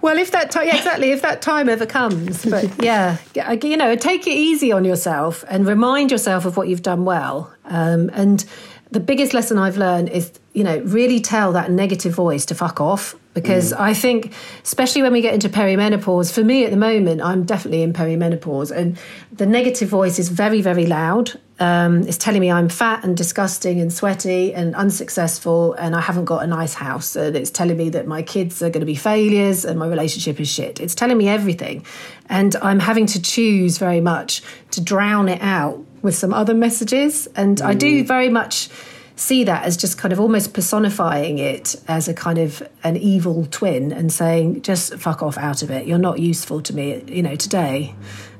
[0.00, 3.18] Well, if that time, yeah, exactly, if that time ever comes, but yeah,
[3.62, 7.52] you know, take it easy on yourself and remind yourself of what you've done well.
[7.66, 8.44] Um, and
[8.92, 12.78] the biggest lesson I've learned is, you know, really tell that negative voice to fuck
[12.78, 13.80] off because mm.
[13.80, 17.82] I think, especially when we get into perimenopause, for me at the moment, I'm definitely
[17.82, 18.98] in perimenopause, and
[19.32, 21.32] the negative voice is very, very loud.
[21.58, 26.26] Um, it's telling me I'm fat and disgusting and sweaty and unsuccessful, and I haven't
[26.26, 27.16] got a nice house.
[27.16, 30.38] And it's telling me that my kids are going to be failures and my relationship
[30.38, 30.80] is shit.
[30.80, 31.86] It's telling me everything.
[32.28, 37.26] And I'm having to choose very much to drown it out with some other messages.
[37.34, 37.64] And mm.
[37.64, 38.06] I do mm.
[38.06, 38.68] very much
[39.16, 43.46] see that as just kind of almost personifying it as a kind of an evil
[43.50, 45.86] twin and saying, just fuck off out of it.
[45.86, 47.94] You're not useful to me, you know, today.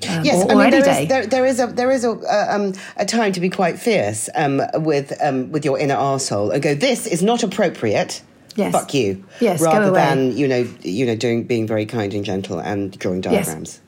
[0.09, 2.47] Um, yes, or, I mean, there is, there, there is, a there is a, uh,
[2.51, 6.63] um, a time to be quite fierce um, with um, with your inner arsehole and
[6.63, 8.23] go, this is not appropriate.
[8.57, 8.73] Yes.
[8.73, 9.25] Fuck you.
[9.41, 9.63] Yes.
[9.63, 13.75] Rather than you know you know doing being very kind and gentle and drawing diagrams.
[13.75, 13.81] Yes.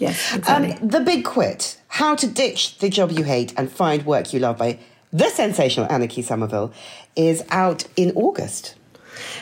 [0.00, 0.72] Yes exactly.
[0.72, 4.40] Um, the big quit: How to ditch the job you hate and find work you
[4.40, 4.78] love by
[5.12, 6.72] the sensational Anniki Sommerville
[7.16, 8.76] is out in August.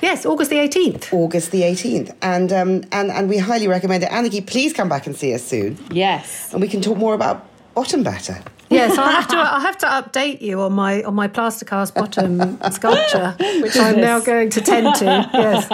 [0.01, 1.13] Yes, August the 18th.
[1.13, 2.17] August the 18th.
[2.23, 4.11] And, um, and, and we highly recommend it.
[4.11, 5.79] Anniki, please come back and see us soon.
[5.91, 6.53] Yes.
[6.53, 8.43] And we can talk more about bottom batter.
[8.71, 9.37] Yes, I'll have to.
[9.37, 14.01] I'll have to update you on my on my plaster cast bottom sculpture, which I'm
[14.01, 15.05] now going to tend to.
[15.33, 15.67] Yes,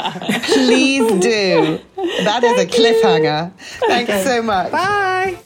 [0.53, 1.81] please do.
[2.25, 3.53] That is a cliffhanger.
[3.59, 4.25] Thanks okay.
[4.25, 4.71] so much.
[4.71, 5.39] Bye.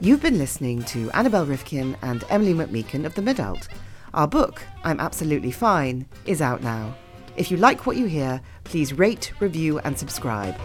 [0.00, 3.68] You've been listening to Annabel Rivkin and Emilie McMeekan of The Midult.
[4.14, 6.94] Our book, I'm Absolutely Fine, is out now.
[7.36, 10.56] If you like what you hear, please rate, review, and subscribe.